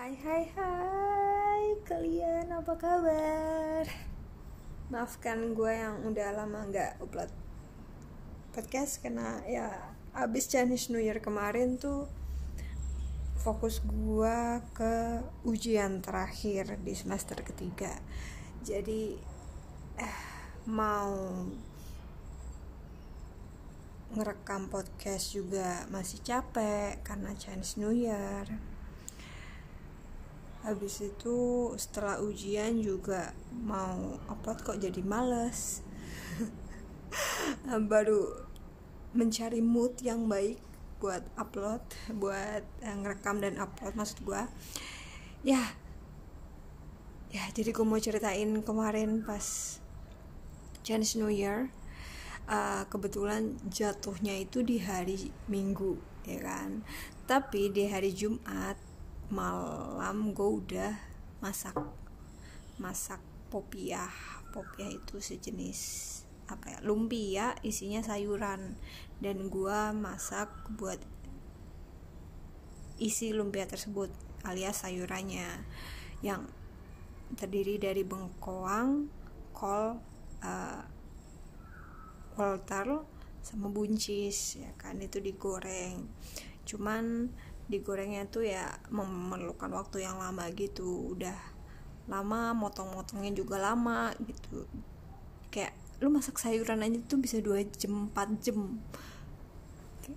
[0.00, 1.76] Hai hai hai.
[1.84, 3.84] Kalian apa kabar?
[4.88, 7.28] Maafkan gue yang udah lama nggak upload
[8.48, 9.68] podcast karena ya
[10.16, 12.08] abis Chinese New Year kemarin tuh
[13.44, 17.92] fokus gue ke ujian terakhir di semester ketiga.
[18.64, 19.20] Jadi
[20.00, 20.20] eh,
[20.64, 21.12] mau
[24.16, 28.69] ngerekam podcast juga masih capek karena Chinese New Year
[30.70, 35.82] habis itu setelah ujian juga mau upload kok jadi males.
[37.90, 38.46] Baru
[39.10, 40.62] mencari mood yang baik
[41.02, 41.82] buat upload
[42.14, 44.42] buat uh, ngerekam dan upload maksud gue
[45.42, 45.74] ya
[47.32, 49.80] ya jadi gue mau ceritain kemarin pas
[50.84, 51.72] Chinese New Year
[52.46, 55.96] uh, kebetulan jatuhnya itu di hari Minggu
[56.26, 56.84] ya kan?
[57.24, 58.76] Tapi di hari Jumat
[59.30, 60.92] malam gue udah
[61.38, 61.78] masak
[62.82, 64.10] masak popiah.
[64.50, 65.80] Popiah itu sejenis
[66.50, 66.78] apa ya?
[66.82, 68.74] Lumpia isinya sayuran.
[69.22, 70.98] Dan gue masak buat
[72.98, 74.10] isi lumpia tersebut
[74.44, 75.64] alias sayurannya
[76.20, 76.44] yang
[77.38, 79.08] terdiri dari bengkoang
[79.56, 79.96] kol
[80.42, 80.82] uh,
[82.34, 83.06] wortel
[83.46, 84.98] sama buncis ya kan?
[84.98, 86.10] Itu digoreng.
[86.66, 87.30] Cuman
[87.70, 91.14] digorengnya tuh ya memerlukan waktu yang lama gitu.
[91.14, 91.38] Udah
[92.10, 94.66] lama motong-motongnya juga lama gitu.
[95.54, 98.82] Kayak lu masak sayuran aja tuh bisa dua jam 4 jam.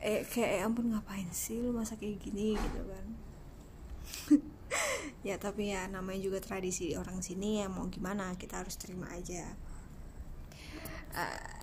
[0.00, 2.56] Eh kayak eh, ampun ngapain sih lu masak kayak gini?
[2.56, 3.06] gitu kan.
[5.24, 9.56] Ya tapi ya namanya juga tradisi orang sini ya mau gimana kita harus terima aja.
[11.16, 11.56] Uh,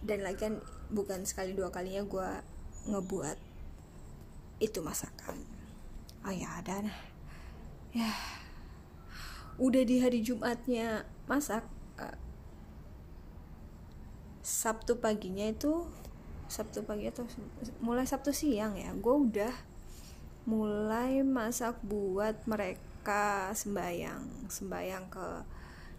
[0.00, 0.54] dan lagi kan
[0.88, 2.30] bukan sekali dua kalinya gue
[2.88, 3.38] ngebuat
[4.64, 5.36] itu masakan.
[6.24, 6.88] Oh ya dan
[7.92, 8.10] ya.
[9.60, 11.62] Udah di hari Jumatnya masak
[12.00, 12.18] uh,
[14.44, 15.86] Sabtu paginya itu
[16.50, 17.24] Sabtu pagi atau
[17.80, 19.54] mulai Sabtu siang ya gue udah
[20.44, 25.28] mulai masak buat mereka sembayang sembayang ke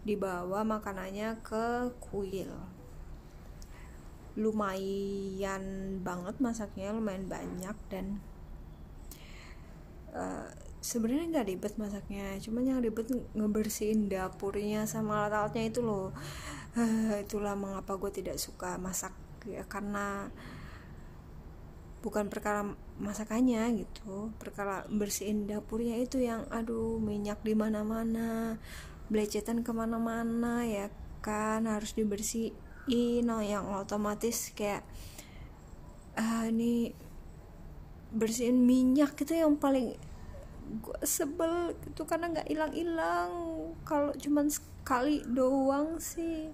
[0.06, 2.54] dibawa makanannya ke kuil.
[4.38, 8.22] Lumayan banget masaknya lumayan banyak dan
[10.16, 10.48] uh,
[10.80, 16.16] sebenarnya nggak ribet masaknya cuman yang ribet ngebersihin dapurnya sama alat-alatnya itu loh.
[16.76, 19.12] Uh, itulah mengapa gue tidak suka masak
[19.48, 20.28] ya karena
[22.04, 22.62] bukan perkara
[23.02, 24.30] masakannya gitu.
[24.38, 28.60] Perkara bersihin dapurnya itu yang aduh minyak di mana-mana
[29.10, 30.86] belecetan ke mana-mana ya
[31.18, 33.26] kan harus dibersihin.
[33.26, 34.86] Oh, yang otomatis kayak
[36.14, 36.94] ah ini
[38.14, 39.98] bersihin minyak itu yang paling
[40.66, 43.30] gue sebel itu karena nggak hilang-hilang.
[43.86, 46.50] Kalau cuman sekali doang sih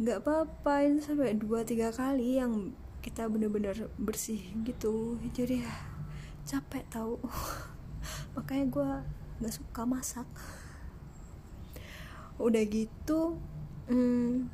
[0.00, 0.74] nggak apa-apa.
[0.88, 5.16] Ini sampai dua tiga kali yang kita bener-bener bersih gitu.
[5.32, 5.72] Jadi ya
[6.44, 7.16] capek tahu
[8.36, 8.90] makanya gue
[9.40, 10.28] nggak suka masak.
[12.40, 13.36] Udah gitu
[13.90, 14.48] hmm,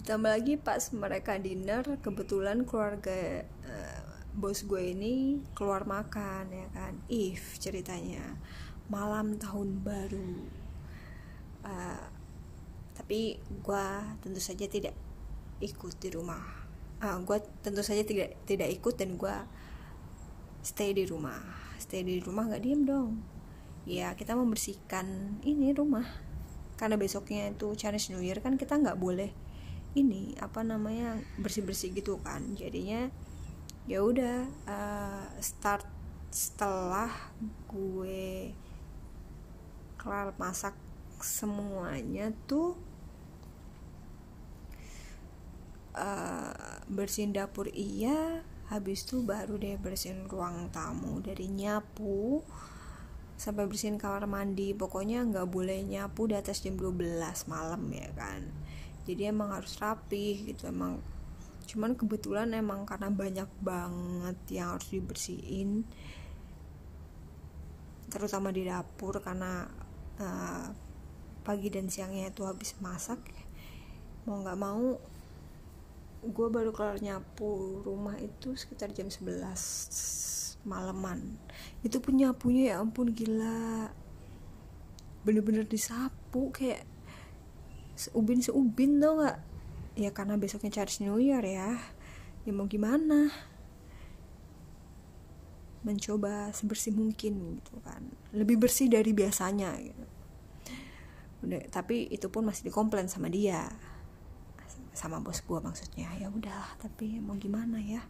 [0.00, 7.00] ditambah lagi pas mereka dinner kebetulan keluarga uh, bos gue ini keluar makan ya kan?
[7.08, 8.36] If ceritanya
[8.92, 10.30] malam tahun baru.
[11.66, 12.06] Uh,
[12.94, 13.86] tapi gue
[14.22, 14.94] tentu saja tidak
[15.58, 16.44] ikut di rumah.
[17.00, 19.36] Uh, gue tentu saja tidak tidak ikut dan gue
[20.60, 21.40] stay di rumah.
[21.80, 23.24] Stay di rumah nggak diem dong.
[23.88, 26.06] Ya kita membersihkan ini rumah.
[26.76, 29.32] Karena besoknya itu Chinese New Year kan kita nggak boleh
[29.96, 32.52] ini apa namanya bersih bersih gitu kan.
[32.52, 33.08] Jadinya
[33.86, 35.86] ya udah uh, start
[36.30, 37.10] setelah
[37.70, 38.50] gue
[39.96, 40.74] kelar masak
[41.22, 42.76] semuanya tuh
[45.96, 52.42] uh, bersihin dapur iya habis itu baru deh bersihin ruang tamu dari nyapu
[53.36, 54.72] sampai bersihin kamar mandi.
[54.72, 58.42] Pokoknya nggak boleh nyapu di atas jam 12 malam ya kan.
[59.06, 60.98] Jadi emang harus rapi gitu emang
[61.66, 65.82] cuman kebetulan emang karena banyak banget yang harus dibersihin
[68.06, 69.66] terutama di dapur karena
[70.22, 70.70] uh,
[71.42, 73.18] pagi dan siangnya itu habis masak
[74.26, 74.98] mau nggak mau
[76.26, 81.38] gue baru kelar nyapu rumah itu sekitar jam 11 malaman.
[81.86, 83.94] Itu pun nyapunya ya ampun gila.
[85.22, 86.82] Bener-bener disapu kayak
[87.94, 89.38] seubin seubin tau nggak
[89.96, 91.80] ya karena besoknya Chinese New Year ya.
[92.44, 93.32] Ya mau gimana?
[95.82, 98.04] Mencoba sebersih mungkin gitu kan.
[98.36, 100.04] Lebih bersih dari biasanya gitu.
[101.42, 103.66] Udah tapi itu pun masih dikomplain sama dia.
[104.92, 106.12] Sama bos gue maksudnya.
[106.20, 108.04] Ya udahlah tapi mau gimana ya?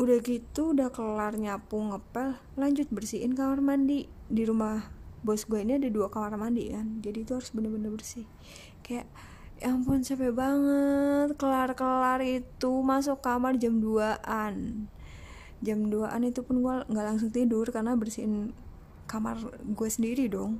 [0.00, 4.06] Udah gitu udah kelar nyapu ngepel lanjut bersihin kamar mandi.
[4.30, 4.86] Di rumah
[5.20, 7.02] bos gue ini ada dua kamar mandi kan.
[7.04, 8.24] Jadi itu harus bener-bener bersih
[8.90, 9.06] kayak
[9.62, 11.38] ya ampun capek banget.
[11.38, 14.90] Kelar-kelar itu masuk kamar jam 2an
[15.60, 18.56] jam 2an itu pun gue nggak langsung tidur karena bersihin
[19.04, 20.58] kamar gue sendiri dong.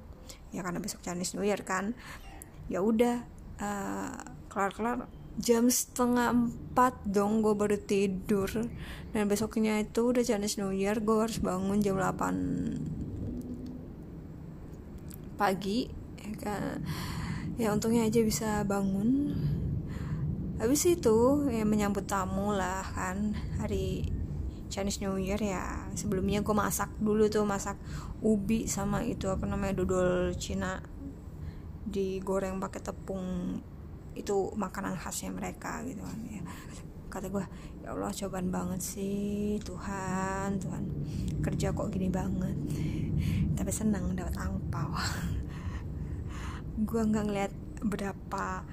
[0.53, 1.97] Ya karena besok Chinese New Year kan.
[2.69, 3.25] Ya udah
[3.59, 4.21] uh,
[4.53, 5.09] kelar-kelar
[5.41, 8.69] jam setengah empat dong gue baru tidur.
[9.11, 13.01] Dan besoknya itu udah Chinese New Year gue harus bangun jam 8
[15.41, 15.89] pagi
[16.21, 16.85] ya kan
[17.61, 19.37] ya untungnya aja bisa bangun.
[20.57, 24.09] Habis itu ya menyambut tamu lah kan hari
[24.73, 25.93] Chinese New Year ya.
[25.93, 27.77] Sebelumnya gue masak dulu tuh masak
[28.25, 30.81] ubi sama itu apa namanya dodol Cina
[31.85, 33.61] digoreng pakai tepung.
[34.17, 36.41] Itu makanan khasnya mereka gitu kan ya.
[37.13, 37.45] Kata gue
[37.85, 40.85] ya Allah cobaan banget sih Tuhan Tuhan.
[41.45, 42.57] Kerja kok gini banget.
[43.53, 44.97] Tapi senang dapat angpau
[46.81, 47.53] gue nggak ngeliat
[47.85, 48.65] berapa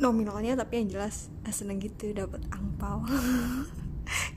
[0.00, 3.04] nominalnya tapi yang jelas eh, seneng gitu dapat angpau.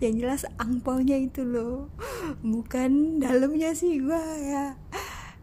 [0.04, 1.89] Yang jelas angpaunya itu loh.
[2.45, 4.77] Bukan dalamnya sih gue ya.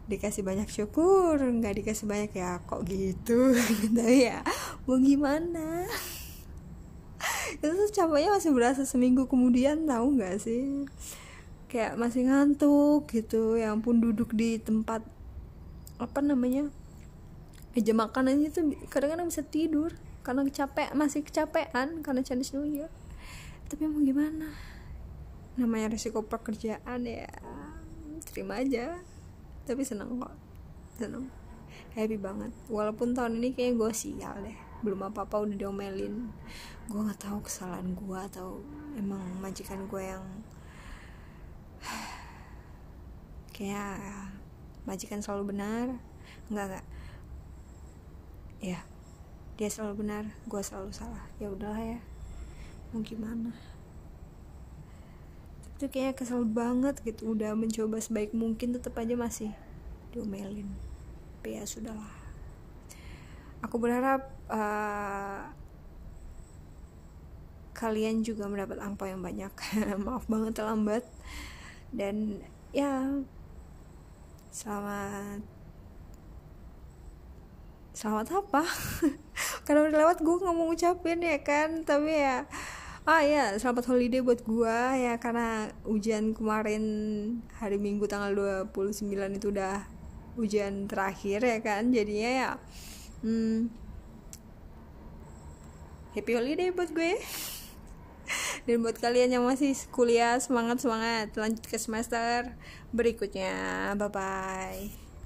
[0.07, 3.51] Dikasih banyak syukur nggak dikasih banyak ya kok gitu?
[3.97, 4.39] Tapi ya.
[4.87, 5.83] Mau gimana?
[7.59, 10.87] Itu capeknya masih berasa seminggu kemudian tahu nggak sih?
[11.67, 15.03] Kayak masih ngantuk gitu ya ampun duduk di tempat
[15.99, 16.71] apa namanya
[17.71, 19.91] meja makan aja tuh kadang-kadang bisa tidur.
[20.21, 22.93] Karena capek masih kecapean karena Chinese New Year.
[23.65, 24.53] Tapi mau gimana?
[25.57, 27.25] Namanya resiko pekerjaan ya
[28.29, 29.01] terima aja.
[29.65, 30.35] Tapi seneng kok
[31.01, 31.25] seneng.
[31.97, 32.53] Happy banget.
[32.69, 34.57] Walaupun tahun ini kayak gue sial deh.
[34.85, 36.29] Belum apa apa udah diomelin.
[36.85, 38.61] Gue nggak tahu kesalahan gue atau
[38.93, 40.25] emang majikan gue yang
[43.55, 44.29] kayak
[44.85, 45.97] majikan selalu benar.
[46.53, 46.85] Nggak nggak
[48.61, 48.85] ya
[49.61, 51.25] dia selalu benar gue selalu salah.
[51.37, 51.99] Ya udahlah ya.
[52.89, 53.53] Mau gimana?
[55.77, 59.53] Itu kayak kesel banget gitu udah mencoba sebaik mungkin tetap aja masih
[60.09, 60.65] diomelin.
[61.37, 62.09] Tapi ya sudahlah.
[63.61, 65.53] Aku berharap uh,
[67.77, 69.53] kalian juga mendapat angpau yang banyak.
[70.05, 71.05] Maaf banget terlambat.
[71.93, 72.41] Dan
[72.73, 73.21] ya
[74.49, 75.60] selamat
[78.01, 78.65] selamat apa?
[79.69, 81.85] Karena udah lewat gue nggak mau ngucapin ya kan?
[81.85, 82.49] Tapi ya
[83.05, 85.21] ah ya selamat holiday buat gua ya.
[85.21, 86.83] Karena ujian kemarin
[87.61, 88.33] hari Minggu tanggal
[88.73, 89.05] 29
[89.37, 89.85] itu udah
[90.41, 91.93] ujian terakhir ya kan?
[91.93, 92.49] Jadinya ya
[93.21, 93.69] hmm,
[96.17, 97.21] happy holiday buat gue.
[98.65, 101.37] Dan buat kalian yang masih kuliah semangat semangat.
[101.37, 102.57] Lanjut ke semester
[102.89, 103.93] berikutnya.
[103.93, 105.00] Bye bye